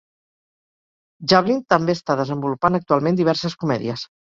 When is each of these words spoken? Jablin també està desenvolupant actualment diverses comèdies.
Jablin 1.35 1.63
també 1.75 1.99
està 2.01 2.19
desenvolupant 2.25 2.83
actualment 2.85 3.25
diverses 3.25 3.63
comèdies. 3.67 4.13